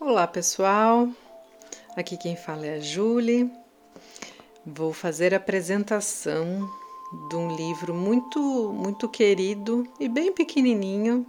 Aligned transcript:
Olá 0.00 0.28
pessoal, 0.28 1.08
aqui 1.96 2.16
quem 2.16 2.36
fala 2.36 2.64
é 2.64 2.74
a 2.76 2.78
Julie. 2.78 3.50
Vou 4.64 4.92
fazer 4.92 5.34
a 5.34 5.38
apresentação 5.38 6.70
de 7.28 7.34
um 7.34 7.56
livro 7.56 7.92
muito, 7.92 8.38
muito 8.72 9.08
querido 9.08 9.84
e 9.98 10.08
bem 10.08 10.32
pequenininho 10.32 11.26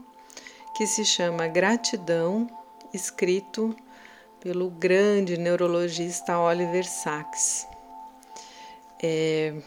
que 0.78 0.86
se 0.86 1.04
chama 1.04 1.48
Gratidão, 1.48 2.48
escrito 2.94 3.76
pelo 4.40 4.70
grande 4.70 5.36
neurologista 5.36 6.38
Oliver 6.38 6.88
Sacks. 6.88 7.66
É, 9.02 9.60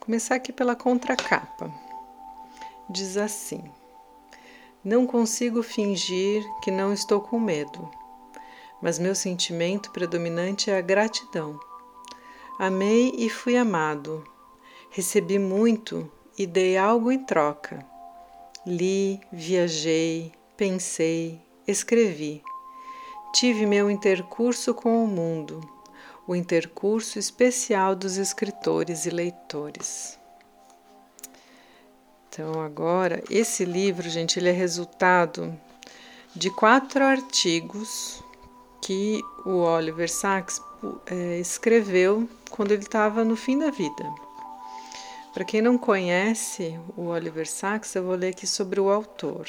começar 0.00 0.34
aqui 0.34 0.52
pela 0.52 0.74
contracapa. 0.74 1.72
Diz 2.90 3.16
assim: 3.16 3.62
Não 4.84 5.06
consigo 5.06 5.62
fingir 5.62 6.42
que 6.64 6.72
não 6.72 6.92
estou 6.92 7.20
com 7.20 7.38
medo, 7.38 7.88
mas 8.80 8.98
meu 8.98 9.14
sentimento 9.14 9.90
predominante 9.90 10.70
é 10.70 10.78
a 10.78 10.80
gratidão. 10.80 11.58
Amei 12.58 13.12
e 13.16 13.28
fui 13.28 13.56
amado. 13.56 14.24
Recebi 14.90 15.38
muito 15.38 16.10
e 16.38 16.46
dei 16.46 16.76
algo 16.76 17.10
em 17.10 17.24
troca. 17.24 17.84
Li, 18.66 19.20
viajei, 19.32 20.32
pensei, 20.56 21.40
escrevi. 21.66 22.42
Tive 23.32 23.66
meu 23.66 23.90
intercurso 23.90 24.74
com 24.74 25.04
o 25.04 25.06
mundo 25.06 25.60
o 26.30 26.36
intercurso 26.36 27.18
especial 27.18 27.96
dos 27.96 28.16
escritores 28.16 29.04
e 29.04 29.10
leitores. 29.10 30.16
Então, 32.28 32.60
agora, 32.62 33.20
esse 33.28 33.64
livro, 33.64 34.08
gente, 34.08 34.38
ele 34.38 34.48
é 34.48 34.52
resultado 34.52 35.52
de 36.32 36.48
quatro 36.48 37.02
artigos 37.02 38.22
que 38.80 39.22
o 39.44 39.58
Oliver 39.58 40.10
Sacks 40.10 40.60
é, 41.06 41.38
escreveu 41.38 42.28
quando 42.50 42.72
ele 42.72 42.82
estava 42.82 43.24
no 43.24 43.36
fim 43.36 43.58
da 43.58 43.70
vida. 43.70 44.04
Para 45.32 45.44
quem 45.44 45.62
não 45.62 45.78
conhece 45.78 46.78
o 46.96 47.06
Oliver 47.06 47.48
Sacks, 47.48 47.94
eu 47.94 48.04
vou 48.04 48.16
ler 48.16 48.28
aqui 48.28 48.46
sobre 48.46 48.80
o 48.80 48.90
autor. 48.90 49.48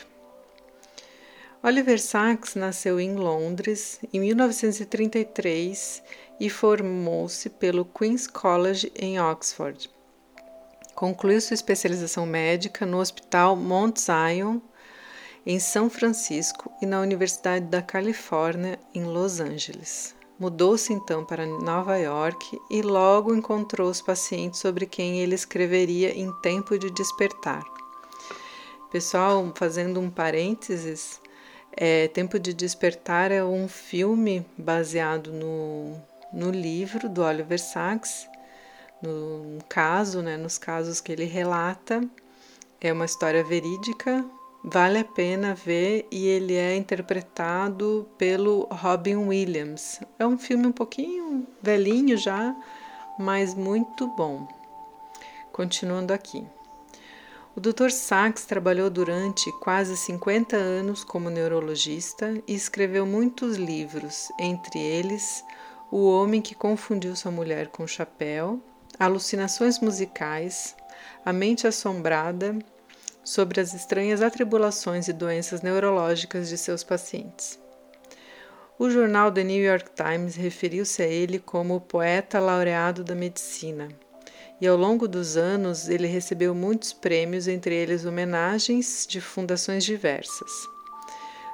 Oliver 1.63 1.99
Sacks 1.99 2.55
nasceu 2.55 2.99
em 2.99 3.15
Londres 3.15 3.99
em 4.11 4.19
1933 4.19 6.03
e 6.39 6.49
formou-se 6.49 7.49
pelo 7.49 7.85
Queen's 7.85 8.27
College 8.27 8.91
em 8.95 9.19
Oxford. 9.19 9.89
Concluiu 10.95 11.39
sua 11.39 11.53
especialização 11.53 12.25
médica 12.25 12.85
no 12.85 12.99
Hospital 12.99 13.55
Mount 13.55 13.97
Zion, 13.97 14.59
em 15.45 15.59
São 15.59 15.89
Francisco, 15.89 16.71
e 16.81 16.85
na 16.85 17.01
Universidade 17.01 17.65
da 17.65 17.81
Califórnia, 17.81 18.79
em 18.93 19.03
Los 19.03 19.39
Angeles. 19.39 20.15
Mudou-se 20.39 20.91
então 20.91 21.23
para 21.23 21.45
Nova 21.45 21.97
York 21.97 22.59
e 22.69 22.81
logo 22.81 23.35
encontrou 23.35 23.89
os 23.89 24.01
pacientes 24.01 24.59
sobre 24.59 24.85
quem 24.85 25.19
ele 25.19 25.35
escreveria 25.35 26.17
em 26.17 26.31
Tempo 26.41 26.77
de 26.79 26.89
Despertar. 26.89 27.63
Pessoal, 28.91 29.51
fazendo 29.55 29.99
um 29.99 30.09
parênteses, 30.09 31.21
é, 31.71 32.07
Tempo 32.07 32.39
de 32.39 32.53
Despertar 32.53 33.31
é 33.31 33.43
um 33.43 33.67
filme 33.67 34.45
baseado 34.57 35.31
no, 35.31 35.95
no 36.33 36.51
livro 36.51 37.07
do 37.07 37.21
Oliver 37.21 37.59
Sacks, 37.59 38.27
no 39.01 39.59
caso, 39.69 40.21
né, 40.21 40.37
nos 40.37 40.57
casos 40.57 40.99
que 40.99 41.11
ele 41.11 41.25
relata. 41.25 42.03
É 42.79 42.91
uma 42.91 43.05
história 43.05 43.43
verídica, 43.43 44.25
vale 44.63 44.99
a 44.99 45.05
pena 45.05 45.55
ver 45.55 46.07
e 46.11 46.27
ele 46.27 46.55
é 46.55 46.75
interpretado 46.75 48.07
pelo 48.17 48.67
Robin 48.71 49.15
Williams. 49.15 49.99
É 50.19 50.25
um 50.25 50.37
filme 50.37 50.67
um 50.67 50.71
pouquinho 50.71 51.47
velhinho 51.61 52.17
já, 52.17 52.55
mas 53.17 53.53
muito 53.53 54.07
bom. 54.15 54.47
Continuando 55.51 56.13
aqui. 56.13 56.45
O 57.53 57.59
Dr. 57.59 57.89
Sachs 57.89 58.45
trabalhou 58.45 58.89
durante 58.89 59.51
quase 59.59 59.97
50 59.97 60.55
anos 60.55 61.03
como 61.03 61.29
neurologista 61.29 62.41
e 62.47 62.55
escreveu 62.55 63.05
muitos 63.05 63.57
livros, 63.57 64.31
entre 64.39 64.79
eles 64.79 65.43
O 65.91 66.09
Homem 66.09 66.41
que 66.41 66.55
Confundiu 66.55 67.13
Sua 67.13 67.29
Mulher 67.29 67.67
com 67.67 67.83
o 67.83 67.87
Chapéu, 67.87 68.61
Alucinações 68.97 69.79
Musicais, 69.79 70.77
A 71.25 71.33
Mente 71.33 71.67
Assombrada, 71.67 72.57
sobre 73.23 73.61
as 73.61 73.73
estranhas 73.73 74.21
atribulações 74.21 75.07
e 75.07 75.13
doenças 75.13 75.61
neurológicas 75.61 76.49
de 76.49 76.57
seus 76.57 76.83
pacientes. 76.83 77.59
O 78.79 78.89
jornal 78.89 79.31
The 79.31 79.43
New 79.43 79.63
York 79.63 79.91
Times 79.95 80.35
referiu-se 80.35 81.03
a 81.03 81.07
ele 81.07 81.39
como 81.39 81.75
o 81.75 81.81
poeta 81.81 82.39
laureado 82.39 83.03
da 83.03 83.13
medicina 83.13 83.89
e 84.61 84.67
ao 84.67 84.77
longo 84.77 85.07
dos 85.07 85.35
anos 85.35 85.89
ele 85.89 86.05
recebeu 86.05 86.53
muitos 86.53 86.93
prêmios, 86.93 87.47
entre 87.47 87.73
eles 87.73 88.05
homenagens 88.05 89.07
de 89.09 89.19
fundações 89.19 89.83
diversas. 89.83 90.51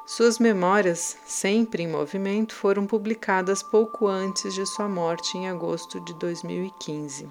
Suas 0.05 0.39
memórias, 0.39 1.17
sempre 1.25 1.83
em 1.83 1.87
movimento, 1.87 2.53
foram 2.53 2.85
publicadas 2.85 3.63
pouco 3.63 4.07
antes 4.07 4.53
de 4.53 4.65
sua 4.65 4.89
morte, 4.89 5.37
em 5.37 5.49
agosto 5.49 6.01
de 6.01 6.13
2015. 6.15 7.29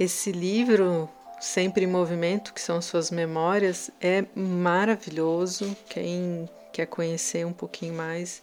Esse 0.00 0.32
livro, 0.32 1.08
Sempre 1.40 1.84
em 1.84 1.88
Movimento, 1.88 2.54
que 2.54 2.60
são 2.60 2.80
suas 2.80 3.10
memórias, 3.10 3.90
é 4.00 4.24
maravilhoso. 4.34 5.76
Quem 5.88 6.48
quer 6.72 6.86
conhecer 6.86 7.44
um 7.44 7.52
pouquinho 7.52 7.94
mais, 7.94 8.42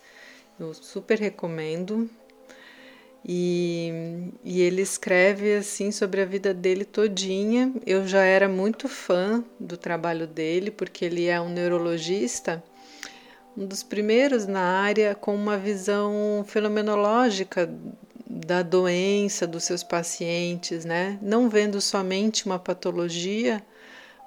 eu 0.59 0.73
super 0.73 1.19
recomendo. 1.19 2.09
E, 3.23 4.31
e, 4.43 4.61
ele 4.61 4.81
escreve 4.81 5.55
assim 5.55 5.91
sobre 5.91 6.21
a 6.21 6.25
vida 6.25 6.53
dele 6.53 6.83
todinha. 6.83 7.71
Eu 7.85 8.07
já 8.07 8.23
era 8.23 8.49
muito 8.49 8.87
fã 8.87 9.43
do 9.59 9.77
trabalho 9.77 10.25
dele, 10.25 10.71
porque 10.71 11.05
ele 11.05 11.27
é 11.27 11.39
um 11.39 11.49
neurologista, 11.49 12.63
um 13.55 13.65
dos 13.65 13.83
primeiros 13.83 14.47
na 14.47 14.61
área 14.61 15.13
com 15.13 15.35
uma 15.35 15.57
visão 15.57 16.43
fenomenológica 16.47 17.69
da 18.51 18.63
doença 18.63 19.47
dos 19.47 19.63
seus 19.63 19.81
pacientes, 19.81 20.83
né? 20.83 21.17
Não 21.21 21.47
vendo 21.47 21.79
somente 21.79 22.45
uma 22.45 22.59
patologia, 22.59 23.65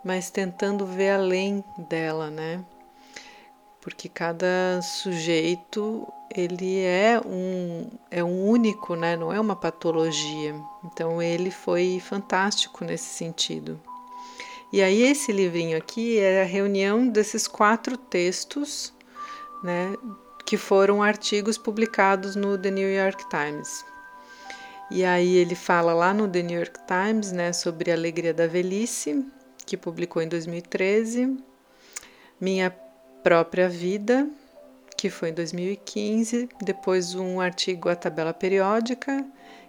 mas 0.02 0.30
tentando 0.30 0.86
ver 0.86 1.10
além 1.10 1.62
dela, 1.90 2.30
né? 2.30 2.64
Porque 3.82 4.08
cada 4.08 4.80
sujeito 4.80 6.10
ele 6.34 6.80
é 6.80 7.20
um, 7.20 7.86
é 8.10 8.24
um 8.24 8.48
único, 8.48 8.96
né? 8.96 9.14
não 9.14 9.30
é 9.30 9.38
uma 9.38 9.54
patologia. 9.54 10.54
Então 10.86 11.20
ele 11.20 11.50
foi 11.50 12.00
fantástico 12.00 12.82
nesse 12.82 13.14
sentido. 13.14 13.78
E 14.72 14.80
aí 14.80 15.02
esse 15.02 15.32
livrinho 15.32 15.76
aqui 15.76 16.18
é 16.18 16.40
a 16.40 16.46
reunião 16.46 17.06
desses 17.06 17.46
quatro 17.46 17.98
textos, 17.98 18.90
né, 19.62 19.94
que 20.46 20.56
foram 20.56 21.02
artigos 21.02 21.58
publicados 21.58 22.34
no 22.34 22.56
The 22.56 22.70
New 22.70 22.90
York 22.90 23.22
Times. 23.28 23.84
E 24.90 25.04
aí 25.04 25.36
ele 25.36 25.54
fala 25.54 25.94
lá 25.94 26.12
no 26.12 26.28
The 26.28 26.42
New 26.42 26.58
York 26.58 26.80
Times, 26.86 27.32
né, 27.32 27.52
sobre 27.52 27.90
a 27.90 27.94
alegria 27.94 28.34
da 28.34 28.46
velhice, 28.46 29.26
que 29.64 29.76
publicou 29.76 30.20
em 30.22 30.28
2013, 30.28 31.36
minha 32.40 32.70
própria 33.22 33.68
vida, 33.68 34.28
que 34.96 35.08
foi 35.08 35.30
em 35.30 35.34
2015, 35.34 36.48
depois 36.62 37.14
um 37.14 37.40
artigo 37.40 37.88
A 37.88 37.96
Tabela 37.96 38.34
Periódica 38.34 39.24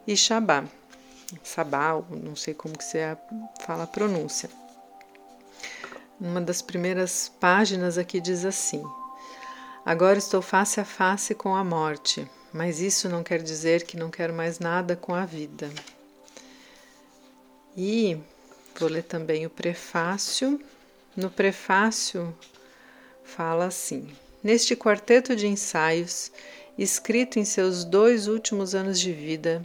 e 0.06 0.16
Shabá. 0.16 0.66
Sabá, 1.44 2.02
não 2.10 2.36
sei 2.36 2.54
como 2.54 2.78
que 2.78 2.84
você 2.84 3.18
fala 3.62 3.84
a 3.84 3.88
pronúncia. 3.88 4.50
Uma 6.20 6.40
das 6.40 6.62
primeiras 6.62 7.30
páginas 7.40 7.98
aqui 7.98 8.22
diz 8.22 8.46
assim: 8.46 8.84
Agora 9.86 10.18
estou 10.18 10.42
face 10.42 10.80
a 10.80 10.86
face 10.86 11.34
com 11.36 11.56
a 11.56 11.64
morte, 11.64 12.30
mas 12.56 12.80
isso 12.80 13.10
não 13.10 13.22
quer 13.22 13.42
dizer 13.42 13.84
que 13.84 13.98
não 13.98 14.10
quero 14.10 14.34
mais 14.34 14.60
nada 14.60 14.96
com 14.96 15.14
a 15.14 15.26
vida. 15.26 15.70
E 17.76 18.18
vou 18.80 18.88
ler 18.88 19.04
também 19.04 19.46
o 19.46 19.50
prefácio. 19.50 20.62
No 21.18 21.30
prefácio 21.30 22.34
fala 23.26 23.66
assim: 23.66 24.08
Neste 24.42 24.74
quarteto 24.74 25.36
de 25.36 25.48
ensaios, 25.48 26.32
escrito 26.78 27.38
em 27.40 27.44
seus 27.44 27.84
dois 27.84 28.26
últimos 28.26 28.74
anos 28.74 29.02
de 29.02 29.12
vida, 29.12 29.62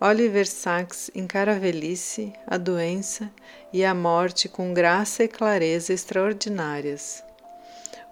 Oliver 0.00 0.48
Sacks 0.48 1.12
encara 1.14 1.54
a 1.54 1.58
velhice, 1.58 2.32
a 2.48 2.56
doença 2.56 3.30
e 3.72 3.84
a 3.84 3.94
morte 3.94 4.48
com 4.48 4.74
graça 4.74 5.22
e 5.22 5.28
clareza 5.28 5.92
extraordinárias. 5.92 7.22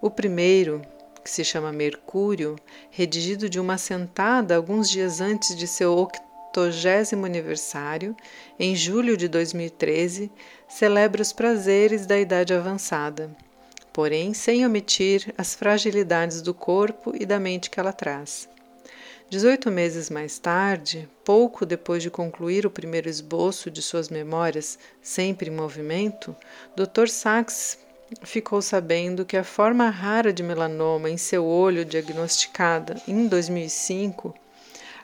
O 0.01 0.09
primeiro, 0.09 0.81
que 1.23 1.29
se 1.29 1.43
chama 1.43 1.71
Mercúrio, 1.71 2.55
redigido 2.91 3.49
de 3.49 3.59
uma 3.59 3.77
sentada 3.77 4.55
alguns 4.55 4.89
dias 4.89 5.21
antes 5.21 5.55
de 5.55 5.65
seu 5.65 5.97
octogésimo 5.97 7.25
aniversário, 7.25 8.15
em 8.59 8.75
julho 8.75 9.15
de 9.15 9.27
2013, 9.27 10.31
celebra 10.67 11.21
os 11.21 11.31
prazeres 11.31 12.05
da 12.05 12.19
idade 12.19 12.53
avançada 12.53 13.35
porém 13.93 14.33
sem 14.33 14.65
omitir 14.65 15.33
as 15.37 15.53
fragilidades 15.53 16.41
do 16.41 16.53
corpo 16.53 17.13
e 17.15 17.25
da 17.25 17.39
mente 17.39 17.69
que 17.69 17.79
ela 17.79 17.93
traz. 17.93 18.49
Dezoito 19.29 19.71
meses 19.71 20.09
mais 20.09 20.37
tarde, 20.37 21.07
pouco 21.23 21.65
depois 21.65 22.03
de 22.03 22.09
concluir 22.09 22.65
o 22.65 22.71
primeiro 22.71 23.07
esboço 23.07 23.71
de 23.71 23.81
suas 23.81 24.09
memórias, 24.09 24.77
sempre 25.01 25.49
em 25.49 25.53
movimento, 25.53 26.35
Dr. 26.75 27.07
Sachs 27.07 27.77
ficou 28.21 28.61
sabendo 28.61 29.25
que 29.25 29.37
a 29.37 29.43
forma 29.43 29.89
rara 29.89 30.31
de 30.31 30.43
melanoma 30.43 31.09
em 31.09 31.17
seu 31.17 31.45
olho 31.45 31.83
diagnosticada 31.83 33.01
em 33.07 33.27
2005 33.27 34.33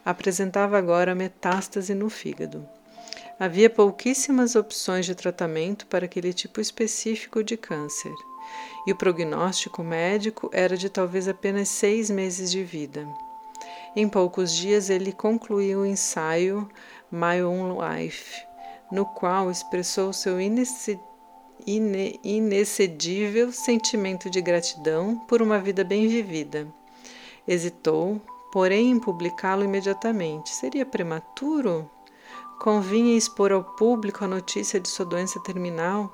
apresentava 0.05 0.77
agora 0.77 1.15
metástase 1.15 1.93
no 1.93 2.09
fígado. 2.09 2.67
Havia 3.39 3.69
pouquíssimas 3.69 4.55
opções 4.55 5.05
de 5.05 5.15
tratamento 5.15 5.87
para 5.87 6.05
aquele 6.05 6.33
tipo 6.33 6.59
específico 6.59 7.43
de 7.43 7.55
câncer, 7.55 8.13
e 8.85 8.91
o 8.91 8.95
prognóstico 8.95 9.83
médico 9.83 10.49
era 10.51 10.75
de 10.75 10.89
talvez 10.89 11.27
apenas 11.27 11.69
seis 11.69 12.09
meses 12.09 12.51
de 12.51 12.63
vida. 12.63 13.07
Em 13.95 14.09
poucos 14.09 14.53
dias 14.53 14.89
ele 14.89 15.11
concluiu 15.11 15.79
o 15.79 15.85
ensaio 15.85 16.69
My 17.11 17.41
Own 17.41 17.77
Life, 17.79 18.43
no 18.91 19.05
qual 19.05 19.49
expressou 19.49 20.11
seu 20.11 20.39
inexcedível 21.65 23.51
sentimento 23.51 24.29
de 24.29 24.41
gratidão 24.41 25.17
por 25.27 25.41
uma 25.41 25.59
vida 25.59 25.83
bem 25.83 26.07
vivida. 26.07 26.67
Hesitou, 27.47 28.21
porém, 28.51 28.91
em 28.91 28.99
publicá-lo 28.99 29.63
imediatamente. 29.63 30.49
Seria 30.49 30.85
prematuro? 30.85 31.89
convinha 32.59 33.17
expor 33.17 33.53
ao 33.53 33.63
público 33.63 34.25
a 34.25 34.27
notícia 34.27 34.79
de 34.79 34.89
sua 34.89 35.05
doença 35.05 35.39
terminal. 35.39 36.13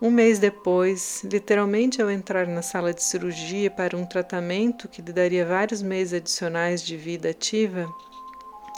Um 0.00 0.10
mês 0.10 0.38
depois, 0.38 1.22
literalmente 1.24 2.00
ao 2.00 2.10
entrar 2.10 2.46
na 2.46 2.62
sala 2.62 2.94
de 2.94 3.02
cirurgia 3.02 3.70
para 3.70 3.96
um 3.96 4.06
tratamento 4.06 4.88
que 4.88 5.02
lhe 5.02 5.12
daria 5.12 5.44
vários 5.44 5.82
meses 5.82 6.14
adicionais 6.14 6.82
de 6.82 6.96
vida 6.96 7.30
ativa, 7.30 7.92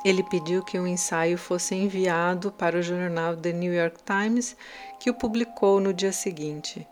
ele 0.04 0.22
pediu 0.22 0.62
que 0.62 0.78
um 0.78 0.86
ensaio 0.86 1.38
fosse 1.38 1.74
enviado 1.74 2.52
para 2.52 2.78
o 2.78 2.82
jornal 2.82 3.34
The 3.34 3.52
New 3.52 3.72
York 3.72 4.00
Times, 4.04 4.54
que 5.00 5.08
o 5.08 5.14
publicou 5.14 5.80
no 5.80 5.94
dia 5.94 6.12
seguinte. 6.12 6.86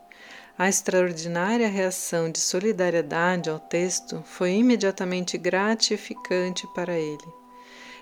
A 0.57 0.67
extraordinária 0.67 1.67
reação 1.67 2.31
de 2.31 2.39
solidariedade 2.39 3.49
ao 3.49 3.59
texto 3.59 4.23
foi 4.25 4.53
imediatamente 4.53 5.37
gratificante 5.37 6.65
para 6.73 6.97
ele. 6.97 7.43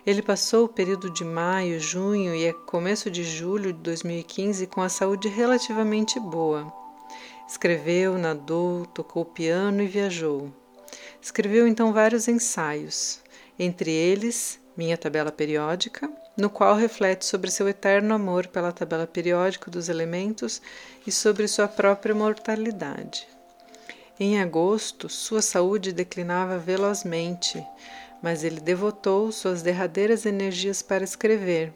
Ele 0.05 0.21
passou 0.21 0.65
o 0.65 0.69
período 0.69 1.09
de 1.09 1.23
maio, 1.23 1.79
junho 1.79 2.33
e 2.33 2.51
começo 2.65 3.11
de 3.11 3.23
julho 3.23 3.71
de 3.71 3.79
2015 3.79 4.65
com 4.67 4.81
a 4.81 4.89
saúde 4.89 5.27
relativamente 5.27 6.19
boa. 6.19 6.73
Escreveu, 7.47 8.17
nadou, 8.17 8.85
tocou 8.85 9.25
piano 9.25 9.83
e 9.83 9.87
viajou. 9.87 10.51
Escreveu 11.21 11.67
então 11.67 11.93
vários 11.93 12.27
ensaios, 12.27 13.21
entre 13.59 13.91
eles 13.91 14.59
Minha 14.81 14.97
Tabela 14.97 15.31
Periódica, 15.31 16.11
no 16.35 16.49
qual 16.49 16.75
reflete 16.75 17.23
sobre 17.23 17.51
seu 17.51 17.69
eterno 17.69 18.15
amor 18.15 18.47
pela 18.47 18.71
tabela 18.71 19.05
periódica 19.05 19.69
dos 19.69 19.89
elementos 19.89 20.59
e 21.05 21.11
sobre 21.11 21.47
sua 21.47 21.67
própria 21.67 22.15
mortalidade. 22.15 23.27
Em 24.19 24.41
agosto, 24.41 25.07
sua 25.07 25.39
saúde 25.39 25.93
declinava 25.93 26.57
velozmente, 26.57 27.63
mas 28.23 28.43
ele 28.43 28.59
devotou 28.59 29.31
suas 29.31 29.61
derradeiras 29.61 30.25
energias 30.25 30.81
para 30.81 31.03
escrever. 31.03 31.71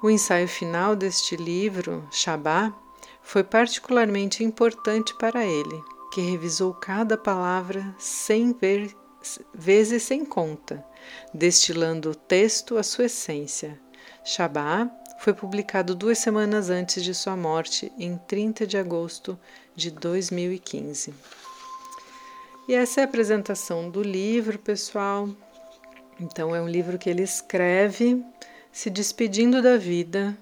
O 0.00 0.08
ensaio 0.08 0.46
final 0.46 0.94
deste 0.94 1.34
livro, 1.34 2.08
Shabá, 2.12 2.72
foi 3.22 3.42
particularmente 3.42 4.44
importante 4.44 5.12
para 5.16 5.44
ele, 5.44 5.82
que 6.12 6.20
revisou 6.20 6.74
cada 6.74 7.18
palavra 7.18 7.92
sem 7.98 8.52
ver, 8.52 8.94
vezes 9.52 10.04
sem 10.04 10.24
conta, 10.24 10.86
destilando 11.32 12.10
o 12.10 12.14
texto 12.14 12.76
à 12.76 12.82
sua 12.82 13.06
essência. 13.06 13.78
Shabá 14.24 14.90
foi 15.18 15.32
publicado 15.32 15.94
duas 15.94 16.18
semanas 16.18 16.70
antes 16.70 17.02
de 17.02 17.14
sua 17.14 17.36
morte, 17.36 17.92
em 17.98 18.16
30 18.16 18.66
de 18.66 18.76
agosto 18.76 19.38
de 19.74 19.90
2015. 19.90 21.14
E 22.68 22.74
essa 22.74 23.00
é 23.00 23.04
a 23.04 23.06
apresentação 23.06 23.90
do 23.90 24.02
livro, 24.02 24.58
pessoal. 24.58 25.28
Então, 26.18 26.54
é 26.54 26.60
um 26.60 26.68
livro 26.68 26.98
que 26.98 27.10
ele 27.10 27.22
escreve 27.22 28.24
se 28.72 28.88
despedindo 28.88 29.60
da 29.60 29.76
vida 29.76 30.36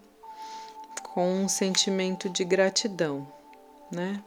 com 1.12 1.44
um 1.44 1.48
sentimento 1.48 2.30
de 2.30 2.44
gratidão, 2.44 3.26
né? 3.90 4.22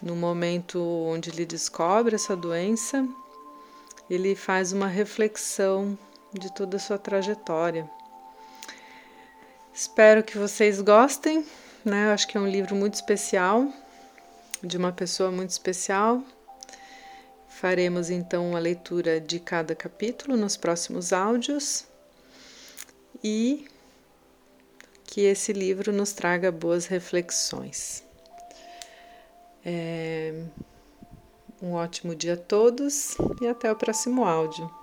No 0.00 0.14
momento 0.14 0.80
onde 0.80 1.30
ele 1.30 1.44
descobre 1.44 2.14
essa 2.14 2.36
doença, 2.36 3.06
ele 4.08 4.34
faz 4.34 4.72
uma 4.72 4.86
reflexão 4.86 5.98
de 6.32 6.52
toda 6.52 6.76
a 6.76 6.80
sua 6.80 6.98
trajetória. 6.98 7.88
Espero 9.74 10.22
que 10.22 10.36
vocês 10.36 10.80
gostem, 10.80 11.46
né? 11.84 12.06
Eu 12.06 12.10
acho 12.10 12.28
que 12.28 12.36
é 12.36 12.40
um 12.40 12.48
livro 12.48 12.74
muito 12.74 12.94
especial, 12.94 13.72
de 14.62 14.76
uma 14.76 14.92
pessoa 14.92 15.30
muito 15.30 15.50
especial. 15.50 16.22
Faremos 17.48 18.10
então 18.10 18.56
a 18.56 18.58
leitura 18.58 19.20
de 19.20 19.38
cada 19.40 19.74
capítulo 19.74 20.36
nos 20.36 20.56
próximos 20.56 21.12
áudios 21.12 21.86
e 23.22 23.66
que 25.04 25.22
esse 25.22 25.52
livro 25.52 25.92
nos 25.92 26.12
traga 26.12 26.50
boas 26.50 26.86
reflexões. 26.86 28.02
É, 29.64 30.44
um 31.62 31.74
ótimo 31.74 32.14
dia 32.14 32.34
a 32.34 32.36
todos 32.36 33.16
e 33.40 33.46
até 33.46 33.70
o 33.70 33.76
próximo 33.76 34.24
áudio. 34.24 34.81